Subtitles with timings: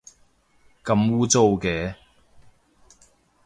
[0.83, 1.93] 咁污糟嘅